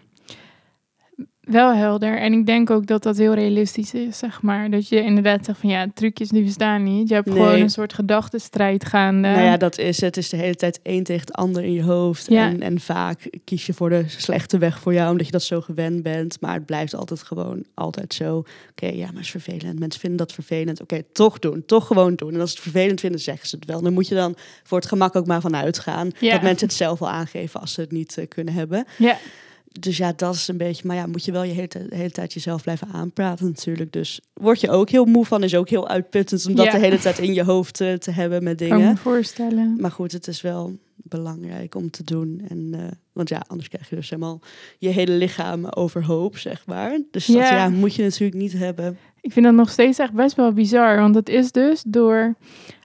[1.42, 2.18] wel helder.
[2.18, 4.70] En ik denk ook dat dat heel realistisch is, zeg maar.
[4.70, 7.08] Dat je inderdaad zegt van ja, trucjes die bestaan niet.
[7.08, 7.36] Je hebt Nee.
[7.36, 9.28] gewoon een soort gedachtenstrijd gaande.
[9.28, 10.04] Nou ja, dat is het.
[10.14, 12.26] Het is de hele tijd één tegen het ander in je hoofd.
[12.30, 12.46] Ja.
[12.48, 15.60] En, en vaak kies je voor de slechte weg voor jou, omdat je dat zo
[15.60, 16.40] gewend bent.
[16.40, 18.44] Maar het blijft altijd gewoon altijd zo.
[18.70, 19.78] Oké, ja, maar het is vervelend.
[19.78, 20.80] Mensen vinden dat vervelend.
[20.82, 21.62] Oké, toch doen.
[21.66, 22.34] Toch gewoon doen.
[22.34, 23.82] En als ze het vervelend vinden, zeggen ze het wel.
[23.82, 26.10] Dan moet je dan voor het gemak ook maar van uitgaan.
[26.18, 26.32] Ja.
[26.32, 28.84] Dat mensen het zelf wel aangeven als ze het niet eh, kunnen hebben.
[28.98, 29.16] ja,
[29.80, 30.86] Dus ja, dat is een beetje...
[30.86, 33.92] Maar ja, moet je wel je hele, hele tijd jezelf blijven aanpraten natuurlijk.
[33.92, 35.42] Dus word je ook heel moe van.
[35.42, 36.72] Is ook heel uitputtend om dat Ja.
[36.72, 38.88] de hele tijd in je hoofd eh, te hebben met kan dingen.
[38.88, 39.76] me voorstellen.
[39.80, 42.42] Maar goed, het is wel belangrijk om te doen.
[42.48, 42.80] En, eh,
[43.12, 44.40] want ja, anders krijg je dus helemaal
[44.78, 46.98] je hele lichaam overhoop, zeg maar.
[47.10, 47.54] Dus dat Ja.
[47.56, 48.98] ja, moet je natuurlijk niet hebben.
[49.20, 50.96] Ik vind dat nog steeds echt best wel bizar.
[50.96, 52.34] Want het is dus door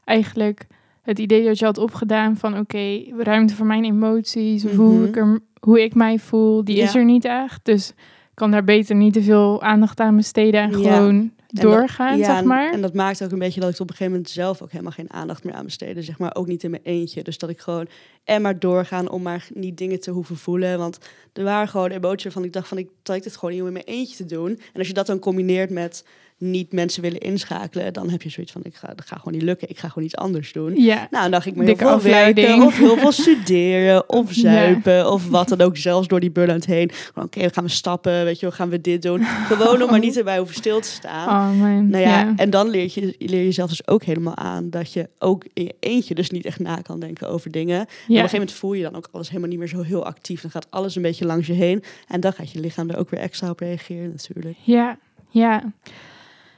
[0.04, 0.67] eigenlijk
[1.08, 5.04] het idee dat je had opgedaan van oké, ruimte voor mijn emoties, hoe, Mhm.
[5.06, 7.60] ik er, hoe ik mij voel, die is er niet echt.
[7.65, 7.96] Dus ik
[8.34, 10.93] kan daar beter niet te veel aandacht aan besteden en Ja.
[10.96, 12.67] gewoon dat- doorgaan, ja, zeg maar.
[12.67, 14.72] En, en dat maakt ook een beetje dat ik op een gegeven moment zelf ook
[14.72, 16.02] helemaal geen aandacht meer aan besteedde.
[16.02, 17.24] Zeg maar ook niet in mijn eentje.
[17.24, 17.88] Dus dat ik gewoon
[18.24, 20.78] en maar doorgaan om maar niet dingen te hoeven voelen.
[20.78, 20.98] Want
[21.34, 23.74] er waren gewoon emoties waarvan ik dacht van ik trek dit gewoon niet om in
[23.74, 24.50] mijn eentje te doen.
[24.50, 26.06] En als je dat dan combineert met
[26.38, 29.43] niet mensen willen inschakelen, dan heb je zoiets van ik ga, dat gaat gewoon niet
[29.43, 29.69] lukken.
[29.69, 30.76] Ik ga gewoon iets anders doen.
[30.76, 32.47] ja, Nou, dan dacht ik me heel veel afleiding.
[32.47, 36.65] werken of heel veel studeren of zuipen of wat dan ook, zelfs door die burn-out
[36.65, 36.91] heen.
[37.15, 39.23] Oké, we gaan we stappen, weet je wel, gaan we dit doen.
[39.23, 41.28] Gewoon om maar niet erbij hoeven stil te staan.
[41.28, 41.89] oh man.
[41.89, 42.34] Nou ja, ja.
[42.36, 45.63] en dan leer je, leer je jezelf dus ook helemaal aan dat je ook in
[45.63, 47.78] je eentje dus niet echt na kan denken over dingen.
[47.78, 50.06] En op een gegeven moment voel je dan ook alles helemaal niet meer zo heel
[50.06, 50.41] actief.
[50.41, 53.10] Dan gaat alles een beetje langs je heen en dan gaat je lichaam er ook
[53.10, 54.58] weer extra op reageren natuurlijk.
[54.63, 54.97] Ja,
[55.30, 55.73] ja.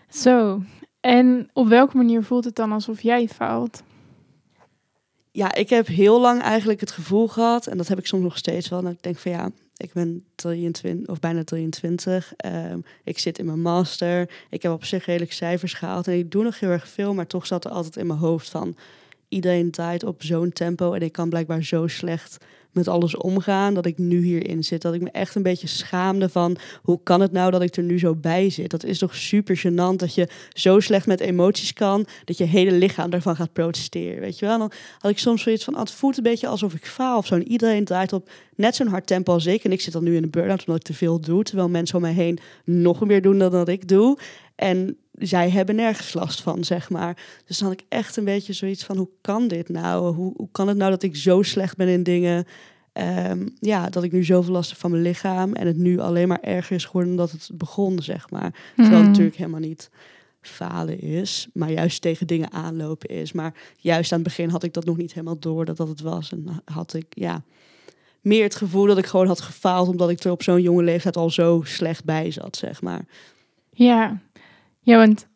[0.09, 0.61] Zo.
[0.99, 3.83] En op welke manier voelt het dan alsof jij faalt?
[5.31, 8.37] Ja, ik heb heel lang eigenlijk het gevoel gehad, en dat heb ik soms nog
[8.37, 12.33] steeds wel, dat ik denk van ja, ik ben 23 of bijna 23.
[12.37, 14.29] ehm, ik zit in mijn master.
[14.49, 17.27] Ik heb op zich redelijk cijfers gehaald en ik doe nog heel erg veel, maar
[17.27, 18.75] toch zat er altijd in mijn hoofd van
[19.27, 22.37] iedereen draait op zo'n tempo en ik kan blijkbaar zo slecht
[22.71, 24.81] met alles omgaan, dat ik nu hierin zit.
[24.81, 27.83] Dat ik me echt een beetje schaamde van hoe kan het nou dat ik er
[27.83, 28.69] nu zo bij zit?
[28.69, 32.71] Dat is toch super gênant dat je zo slecht met emoties kan, dat je hele
[32.71, 34.19] lichaam daarvan gaat protesteren.
[34.19, 34.57] Weet je wel?
[34.57, 37.25] Dan had ik soms zoiets van, ah, het voelt een beetje alsof ik faal of
[37.25, 37.35] zo.
[37.35, 39.63] En iedereen draait op net zo'n hard tempo als ik.
[39.63, 41.95] En ik zit dan nu in een burn-out omdat ik te veel doe, terwijl mensen
[41.95, 44.17] om mij heen nog meer doen dan dat ik doe.
[44.55, 47.17] En zij hebben nergens last van, zeg maar.
[47.45, 50.13] Dus dan had ik echt een beetje zoiets van, hoe kan dit nou?
[50.15, 52.45] Hoe, hoe kan het nou dat ik zo slecht ben in dingen?
[52.93, 56.27] Ehm, ja, dat ik nu zoveel last heb van mijn lichaam en het nu alleen
[56.27, 58.51] maar erger is geworden dan dat het begon, zeg maar.
[58.51, 59.07] Terwijl het Mhm.
[59.09, 59.89] natuurlijk helemaal niet
[60.41, 63.31] falen is, maar juist tegen dingen aanlopen is.
[63.31, 66.01] Maar juist aan het begin had ik dat nog niet helemaal door dat dat het
[66.01, 66.31] was.
[66.31, 67.43] En had ik, ja,
[68.21, 71.17] meer het gevoel dat ik gewoon had gefaald omdat ik er op zo'n jonge leeftijd
[71.17, 73.05] al zo slecht bij zat, zeg maar.
[73.71, 74.21] Ja.
[74.89, 75.27] Ja, want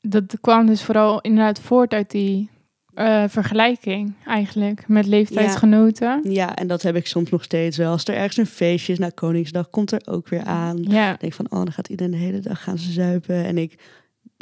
[0.00, 2.50] dat kwam dus vooral inderdaad voort uit die
[2.94, 6.20] eh, vergelijking eigenlijk met leeftijdsgenoten.
[6.22, 7.90] Ja, en dat heb ik soms nog steeds wel.
[7.90, 10.82] Als er ergens een feestje is, na Koningsdag, komt er ook weer aan.
[10.82, 13.44] Ja, Ik denk van, oh, dan gaat iedereen de hele dag gaan ze zuipen.
[13.44, 13.78] En ik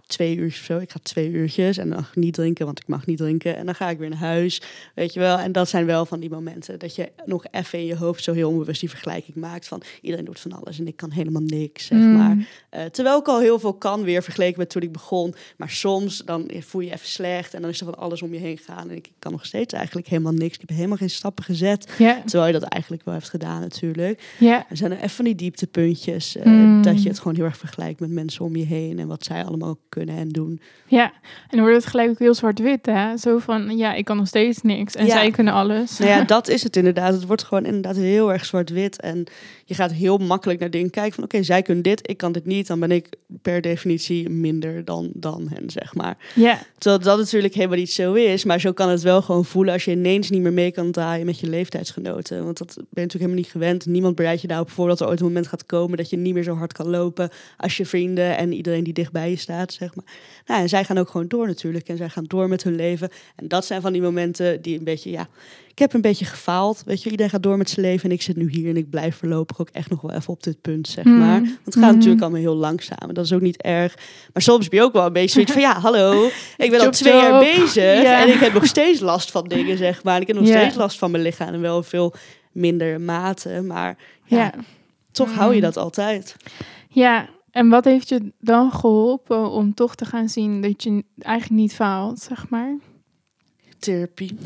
[0.07, 2.87] twee uur of zo, ik ga twee uurtjes en dan ik niet drinken, want ik
[2.87, 3.57] mag niet drinken.
[3.57, 4.63] En dan ga ik weer naar huis,
[4.95, 5.39] weet je wel.
[5.39, 8.33] En dat zijn wel van die momenten dat je nog even in je hoofd zo
[8.33, 11.87] heel onbewust die vergelijking maakt van iedereen doet van alles en ik kan helemaal niks,
[11.87, 12.13] zeg Mm.
[12.17, 12.37] maar.
[12.71, 15.35] Eh, terwijl ik al heel veel kan weer vergeleken met toen ik begon.
[15.57, 18.33] Maar soms dan voel je je even slecht en dan is er van alles om
[18.33, 18.91] je heen gaan.
[18.91, 20.55] En ik kan nog steeds eigenlijk helemaal niks.
[20.55, 21.89] Ik heb helemaal geen stappen gezet.
[22.25, 24.23] Terwijl je dat eigenlijk wel hebt gedaan natuurlijk.
[24.71, 26.37] Er zijn er even van die dieptepuntjes.
[26.37, 26.83] eh, Mm.
[26.83, 28.99] Dat je het gewoon heel erg vergelijkt met mensen om je heen.
[28.99, 30.61] En wat zij allemaal kunnen en doen.
[30.87, 33.17] Ja, en dan wordt het gelijk ook heel zwart-wit, hè?
[33.17, 35.13] Zo van, ja, ik kan nog steeds niks en Ja.
[35.13, 35.99] zij kunnen alles.
[35.99, 37.13] Nou ja, dat is het inderdaad.
[37.13, 39.01] Het wordt gewoon inderdaad heel erg zwart-wit.
[39.01, 39.25] En
[39.65, 41.25] je gaat heel makkelijk naar dingen kijken van...
[41.25, 42.67] oké, zij kunnen dit, ik kan dit niet.
[42.67, 43.09] Dan ben ik
[43.43, 46.17] per definitie minder dan, dan hen, zeg maar.
[46.35, 48.45] Ja, Terwijl dat natuurlijk helemaal niet zo is.
[48.45, 51.27] Maar zo kan het wel gewoon voelen als je ineens niet meer mee kan draaien
[51.27, 52.45] met je leeftijdsgenoten.
[52.45, 53.87] Want dat ben je natuurlijk helemaal niet gewend.
[53.87, 56.35] Niemand bereidt je daarop voor dat er ooit een moment gaat komen dat je niet
[56.35, 59.95] meer zo hard kan lopen als je vrienden en iedereen die dichtbij je staat, zeg
[59.95, 60.15] maar.
[60.47, 61.89] Nou, en zij gaan ook gewoon door natuurlijk.
[61.89, 63.09] En zij gaan door met hun leven.
[63.37, 65.29] En dat zijn van die momenten die een beetje, ja,
[65.71, 66.83] ik heb een beetje gefaald.
[66.87, 68.91] Weet je, iedereen gaat door met zijn leven en ik zit nu hier en ik
[68.91, 71.19] blijf voorlopig ook echt nog wel even op dit punt, zeg Mm.
[71.19, 71.41] maar.
[71.41, 71.95] Want het gaat Mhm.
[71.95, 73.09] natuurlijk allemaal heel langzaam.
[73.09, 73.95] En dat is ook niet erg.
[74.33, 76.91] Maar soms ben je ook wel een beetje zoiets van, ja, hallo, ik ben al
[76.91, 78.23] twee jaar bezig Ja.
[78.23, 80.15] en ik heb nog steeds last van dingen, zeg maar.
[80.15, 82.15] En ik heb nog steeds last van mijn lichaam en wel veel
[82.53, 83.63] minder mate.
[83.63, 84.53] Maar ja, ja.
[85.13, 85.63] toch hou je Mm.
[85.63, 86.37] dat altijd.
[86.89, 91.61] Ja, en wat heeft je dan geholpen om toch te gaan zien dat je eigenlijk
[91.61, 92.77] niet faalt, zeg maar?
[93.79, 94.37] Therapie.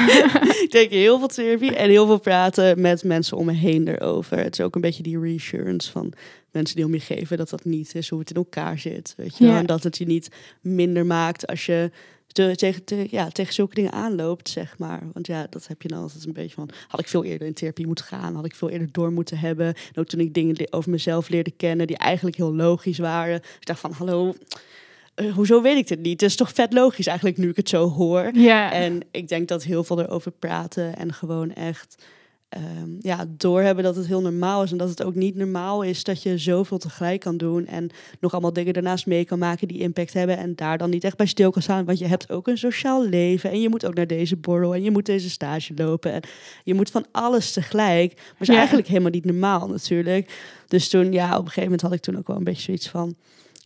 [0.64, 4.38] ik denk heel veel therapie en heel veel praten met mensen om me heen erover.
[4.38, 6.12] Het is ook een beetje die reassurance van
[6.50, 9.14] mensen die om je geven dat dat niet is hoe het in elkaar zit.
[9.16, 9.46] Weet je?
[9.46, 9.58] Ja.
[9.58, 10.28] En dat het je niet
[10.60, 11.90] minder maakt als je
[12.32, 15.02] te- tegen, te- ja, tegen zulke dingen aanloopt, zeg maar.
[15.12, 16.70] Want ja, dat heb je dan altijd een beetje van...
[16.88, 18.34] had ik veel eerder in therapie moeten gaan?
[18.34, 19.66] Had ik veel eerder door moeten hebben?
[19.66, 23.36] En ook toen ik dingen over mezelf leerde kennen die eigenlijk heel logisch waren.
[23.36, 24.34] Ik dacht van, hallo,
[25.14, 26.20] eh, hoezo weet ik dit niet?
[26.20, 28.30] Het is toch vet logisch eigenlijk nu ik het zo hoor.
[28.34, 31.96] Ja, En ik denk dat heel veel erover praten en gewoon echt
[32.48, 34.70] ehm, ja, doorhebben dat het heel normaal is.
[34.72, 37.66] En dat het ook niet normaal is dat je zoveel tegelijk kan doen.
[37.66, 40.38] En nog allemaal dingen daarnaast mee kan maken die impact hebben.
[40.38, 41.84] En daar dan niet echt bij stil kan staan.
[41.84, 43.50] Want je hebt ook een sociaal leven.
[43.50, 44.74] En je moet ook naar deze borrel.
[44.74, 46.12] En je moet deze stage lopen.
[46.12, 46.22] En
[46.64, 48.14] je moet van alles tegelijk.
[48.16, 48.56] Maar is Ja.
[48.56, 50.32] eigenlijk helemaal niet normaal natuurlijk.
[50.66, 52.88] Dus toen, ja, op een gegeven moment had ik toen ook wel een beetje zoiets
[52.88, 53.14] van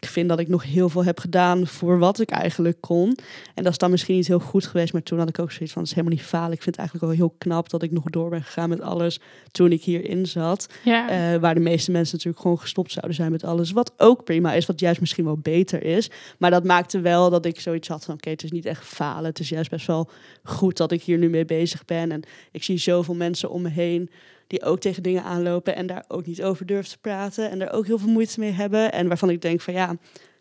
[0.02, 3.16] ik vind dat ik nog heel veel heb gedaan voor wat ik eigenlijk kon.
[3.54, 5.72] En dat is dan misschien niet heel goed geweest, maar toen had ik ook zoiets
[5.72, 6.52] van, het is helemaal niet falen.
[6.52, 9.20] Ik vind het eigenlijk wel heel knap dat ik nog door ben gegaan met alles
[9.50, 10.66] toen ik hierin zat.
[10.84, 11.08] ja.
[11.08, 13.70] Eh, waar de meeste mensen natuurlijk gewoon gestopt zouden zijn met alles.
[13.70, 16.10] Wat ook prima is, wat juist misschien wel beter is.
[16.38, 19.24] Maar dat maakte wel dat ik zoiets had van, oké, het is niet echt falen.
[19.24, 20.10] Het is juist best wel
[20.42, 22.12] goed dat ik hier nu mee bezig ben.
[22.12, 24.10] En ik zie zoveel mensen om me heen
[24.52, 27.50] die ook tegen dingen aanlopen en daar ook niet over durven te praten.
[27.50, 28.92] En daar ook heel veel moeite mee hebben.
[28.92, 29.96] En waarvan ik denk van, ja,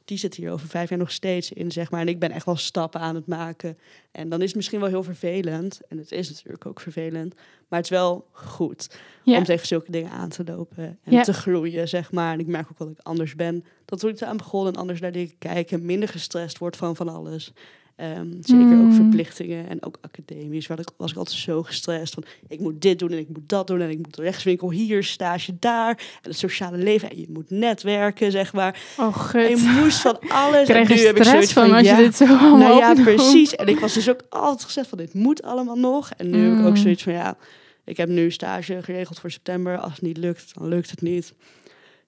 [0.05, 2.01] die zit hier over vijf jaar nog steeds in, zeg maar.
[2.01, 3.77] En ik ben echt wel stappen aan het maken.
[4.11, 5.81] En dan is het misschien wel heel vervelend.
[5.87, 7.35] En het is natuurlijk ook vervelend.
[7.67, 9.37] Maar het is wel goed ja.
[9.37, 11.21] om tegen zulke dingen aan te lopen en Ja.
[11.21, 12.33] te groeien, zeg maar.
[12.33, 13.65] En ik merk ook wel dat ik anders ben.
[13.85, 16.95] Dat toen ik eraan begon en anders naar dingen kijk en minder gestrest wordt van
[16.95, 17.53] van alles.
[18.01, 18.93] Ehm, zeker ook Mm.
[18.93, 20.67] verplichtingen en ook academisch.
[20.67, 23.49] Waar ik, was ik altijd zo gestrest van ik moet dit doen en ik moet
[23.49, 25.89] dat doen en ik moet de rechtswinkel hier, stage daar
[26.21, 28.79] en het sociale leven en je moet netwerken, zeg maar.
[28.97, 29.81] Oh, En je gut.
[29.83, 30.67] moest van alles.
[30.67, 32.77] Krijg en nu heb ik stress zoiets van als ja, je dit zo allemaal nou
[32.79, 33.15] ja, opnoemt.
[33.15, 33.55] precies.
[33.55, 36.11] En ik was dus ook altijd gezegd van dit moet allemaal nog.
[36.17, 36.75] En nu heb ik ook Mm.
[36.81, 37.37] zoiets van ja,
[37.85, 39.77] ik heb nu stage geregeld voor september.
[39.77, 41.33] Als het niet lukt, dan lukt het niet.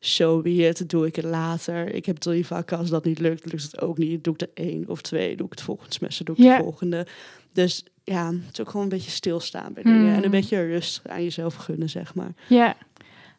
[0.06, 1.94] So be it, doe ik het later.
[1.94, 2.78] Ik heb drie vakken.
[2.78, 4.24] Als dat niet lukt, lukt het ook niet.
[4.24, 7.08] Doe ik er één of twee, doe ik het volgende semester, doe ik het volgende.
[7.52, 10.00] Dus ja, het is ook gewoon een beetje stilstaan bij dingen.
[10.00, 10.14] Hmm.
[10.14, 12.34] En een beetje rust aan jezelf gunnen, zeg maar.
[12.48, 12.76] Ja,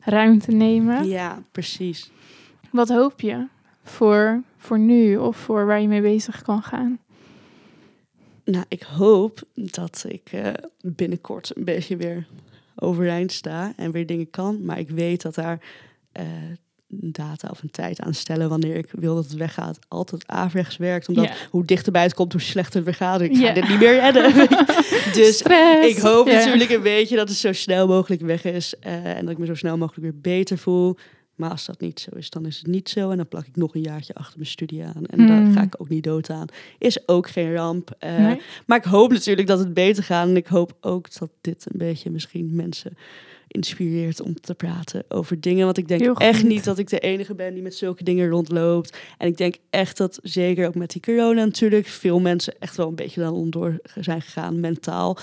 [0.00, 1.07] ruimte nemen.
[1.09, 2.11] Ja, precies.
[2.70, 3.46] Wat hoop je
[3.83, 6.98] voor, voor nu of voor waar je mee bezig kan gaan?
[8.44, 12.27] Nou, ik hoop dat ik eh, binnenkort een beetje weer
[12.74, 14.64] overeind sta en weer dingen kan.
[14.64, 15.61] Maar ik weet dat daar
[16.14, 16.24] eh,
[17.00, 20.77] een data of een tijd aan stellen wanneer ik wil dat het weggaat, altijd averechts
[20.77, 21.09] werkt.
[21.09, 23.20] Omdat hoe dichterbij het komt, hoe slechter het weer gaat.
[23.20, 23.53] Ik ga Ja.
[23.53, 24.33] dit niet meer redden.
[25.14, 25.96] dus Stress.
[25.96, 28.74] ik hoop natuurlijk een beetje dat het zo snel mogelijk weg is.
[28.81, 30.96] eh, en dat ik me zo snel mogelijk weer beter voel.
[31.35, 33.11] Maar als dat niet zo is, dan is het niet zo.
[33.11, 35.05] En dan plak ik nog een jaartje achter mijn studie aan.
[35.07, 35.27] En Hmm.
[35.27, 36.46] daar ga ik ook niet dood aan.
[36.79, 37.90] Is ook geen ramp.
[37.98, 38.40] Eh, Nee?
[38.66, 40.29] Maar ik hoop natuurlijk dat het beter gaat.
[40.29, 42.96] En ik hoop ook dat dit een beetje misschien mensen
[43.54, 45.64] inspireert om te praten over dingen.
[45.64, 48.96] Want ik denk echt niet dat ik de enige ben die met zulke dingen rondloopt.
[49.18, 52.88] En ik denk echt dat, zeker ook met die corona natuurlijk, veel mensen echt wel
[52.88, 55.18] een beetje dan onderdoor zijn gegaan, mentaal.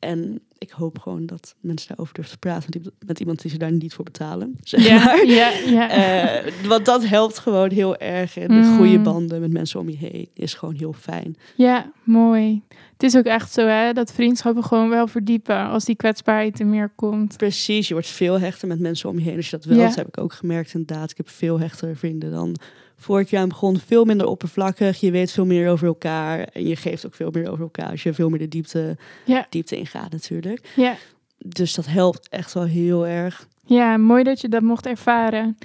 [0.00, 3.50] En ik hoop gewoon dat mensen daarover durven te praten met, iemand- met iemand die
[3.50, 4.56] ze daar niet voor betalen.
[4.62, 5.26] Zeg Ja, maar.
[5.26, 5.90] ja, ja.
[5.90, 8.36] Eh, want dat helpt gewoon heel erg.
[8.36, 8.76] En de Mm.
[8.76, 11.36] goede banden met mensen om je heen is gewoon heel fijn.
[11.54, 12.62] ja, mooi.
[12.92, 16.66] Het is ook echt zo, hè, dat vriendschappen gewoon wel verdiepen als die kwetsbaarheid er
[16.66, 17.36] meer komt.
[17.36, 19.36] Precies, je wordt veel hechter met mensen om je heen.
[19.36, 19.84] Als je dat wel, Ja.
[19.86, 21.10] dat heb ik ook gemerkt inderdaad.
[21.10, 22.56] Ik heb veel hechtere vrienden dan
[23.00, 23.78] voor ik aan begon.
[23.78, 25.00] Veel minder oppervlakkig.
[25.00, 26.38] Je weet veel meer over elkaar.
[26.40, 27.90] En je geeft ook veel meer over elkaar.
[27.90, 29.46] Als je veel meer de diepte, Ja.
[29.50, 30.72] diepte ingaat natuurlijk.
[30.76, 30.96] Ja.
[31.38, 33.48] Dus dat helpt echt wel heel erg.
[33.64, 35.56] Ja, mooi dat je dat mocht ervaren.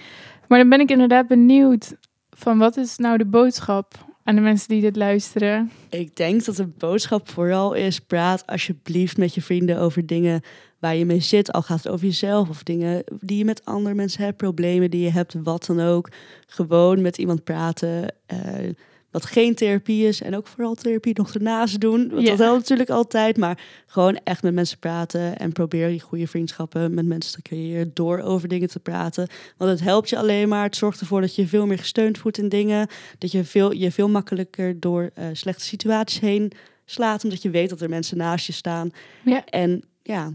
[0.47, 1.95] Maar dan ben ik inderdaad benieuwd
[2.29, 5.71] van wat is nou de boodschap aan de mensen die dit luisteren?
[5.89, 10.41] Ik denk dat de boodschap vooral is: praat alsjeblieft met je vrienden over dingen
[10.79, 11.51] waar je mee zit.
[11.51, 15.03] Al gaat het over jezelf of dingen die je met andere mensen hebt, problemen die
[15.03, 16.09] je hebt, wat dan ook.
[16.47, 18.13] Gewoon met iemand praten.
[18.25, 18.37] eh,
[19.11, 20.21] wat geen therapie is.
[20.21, 22.09] En ook vooral therapie nog ernaast doen.
[22.09, 22.29] Want Ja.
[22.29, 23.37] dat helpt natuurlijk altijd.
[23.37, 25.37] Maar gewoon echt met mensen praten.
[25.37, 27.91] En probeer die goede vriendschappen met mensen te creëren.
[27.93, 29.27] Door over dingen te praten.
[29.57, 30.63] Want het helpt je alleen maar.
[30.63, 32.87] Het zorgt ervoor dat je veel meer gesteund voelt in dingen.
[33.17, 36.51] Dat je veel, je veel makkelijker door eh, slechte situaties heen
[36.85, 37.23] slaat.
[37.23, 38.91] Omdat je weet dat er mensen naast je staan.
[39.25, 39.45] Ja.
[39.45, 40.31] En ja,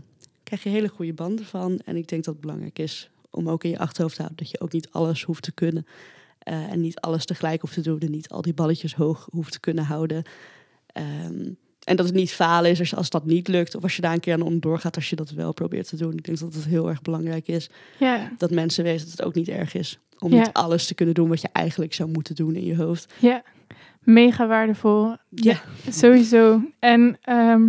[0.51, 1.81] krijg je hele goede banden van.
[1.85, 4.53] En ik denk dat het belangrijk is om ook in je achterhoofd te houden dat
[4.53, 5.87] je ook niet alles hoeft te kunnen.
[6.41, 7.99] eh, en niet alles tegelijk hoeft te doen.
[7.99, 10.23] En niet al die balletjes hoog hoeft te kunnen houden.
[10.87, 11.49] Ehm,
[11.85, 13.75] en dat het niet falen is als, als dat niet lukt.
[13.75, 15.97] Of als je daar een keer aan onderdoor gaat als je dat wel probeert te
[15.97, 16.13] doen.
[16.13, 19.35] Ik denk dat het heel erg belangrijk is Ja, dat mensen weten dat het ook
[19.35, 19.99] niet erg is.
[20.19, 20.39] Om Ja.
[20.39, 23.13] niet alles te kunnen doen wat je eigenlijk zou moeten doen in je hoofd.
[23.19, 23.43] ja.
[24.01, 25.17] Mega waardevol.
[25.31, 25.61] Ja.
[25.91, 26.63] Sowieso.
[26.79, 27.63] En ehm,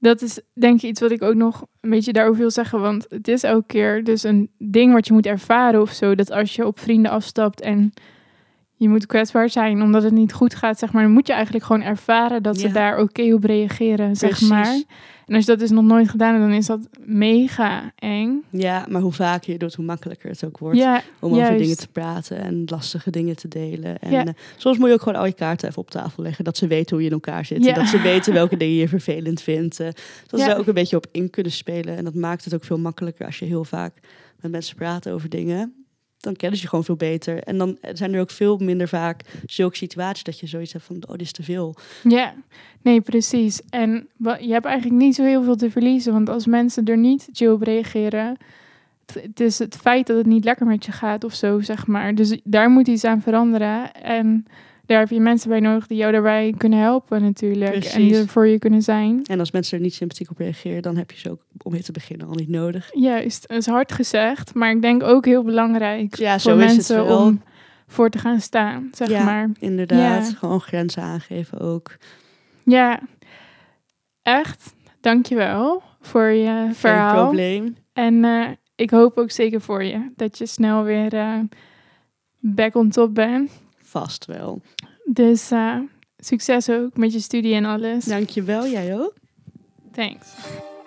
[0.00, 2.80] dat is denk ik iets wat ik ook nog een beetje daarover wil zeggen.
[2.80, 6.14] Want het is elke keer dus een ding wat je moet ervaren of zo.
[6.14, 7.92] Dat als je op vrienden afstapt en
[8.80, 11.02] je moet kwetsbaar zijn omdat het niet goed gaat, zeg maar.
[11.02, 12.72] Dan moet je eigenlijk gewoon ervaren dat ze Ja.
[12.72, 14.82] daar oké op reageren, zeg maar.
[15.26, 18.42] En als je dat dus nog nooit gedaan hebt, dan is dat mega eng.
[18.50, 20.78] Ja, maar hoe vaker je doet, hoe makkelijker het ook wordt.
[20.78, 23.98] Ja, om over dingen te praten en lastige dingen te delen.
[23.98, 24.24] En Ja.
[24.24, 26.44] eh, soms moet je ook gewoon al je kaarten even op tafel leggen.
[26.44, 27.66] Dat ze weten hoe je in elkaar zit.
[27.66, 29.80] En dat ze weten welke dingen je vervelend vindt.
[29.80, 29.86] eh,
[30.26, 31.96] dat ze daar ook een beetje op in kunnen spelen.
[31.96, 33.92] En dat maakt het ook veel makkelijker als je heel vaak
[34.40, 35.79] met mensen praat over dingen.
[36.20, 37.42] Dan kennen ze je gewoon veel beter.
[37.42, 40.96] En dan zijn er ook veel minder vaak zulke situaties dat je zoiets hebt van,
[40.96, 41.74] oh, dit is te veel.
[42.02, 42.34] Ja,
[42.82, 43.60] nee, precies.
[43.70, 44.08] En
[44.40, 46.12] je hebt eigenlijk niet zo heel veel te verliezen.
[46.12, 48.36] Want als mensen er niet chill op reageren...
[49.12, 52.14] Het is het feit dat het niet lekker met je gaat of zo, zeg maar.
[52.14, 53.94] Dus daar moet iets aan veranderen.
[53.94, 54.46] En
[54.90, 57.84] daar heb je mensen bij nodig die jou daarbij kunnen helpen natuurlijk.
[57.84, 59.24] En die er voor je kunnen zijn.
[59.24, 61.82] En als mensen er niet sympathiek op reageren, dan heb je ze ook om mee
[61.82, 62.90] te beginnen al niet nodig.
[62.92, 64.54] Juist, dat is hard gezegd.
[64.54, 67.42] Maar ik denk ook heel belangrijk Ja, voor mensen om
[67.86, 69.24] voor te gaan staan, zeg Ja.
[69.24, 69.50] maar.
[69.58, 70.34] Inderdaad, Ja.
[70.36, 71.96] gewoon grenzen aangeven ook.
[72.64, 73.00] Ja,
[74.22, 74.74] echt.
[75.00, 77.24] Dankjewel voor je Geen verhaal.
[77.24, 77.76] probleem.
[77.92, 81.38] En eh, ik hoop ook zeker voor je dat je snel weer eh,
[82.38, 83.50] back on top bent.
[83.90, 84.62] Vast wel.
[85.04, 85.76] Dus eh,
[86.16, 88.04] succes ook met je studie en alles.
[88.04, 89.14] Dankjewel, jij ook.
[89.92, 90.34] Thanks.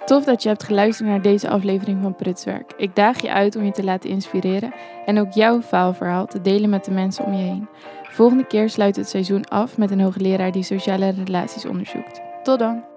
[0.05, 2.73] Tof dat je hebt geluisterd naar deze aflevering van Prutswerk.
[2.77, 4.73] Ik daag je uit om je te laten inspireren
[5.05, 7.67] en ook jouw faalverhaal te delen met de mensen om je heen.
[8.03, 12.21] Volgende keer sluit het seizoen af met een hoogleraar die sociale relaties onderzoekt.
[12.43, 12.92] Tot dan!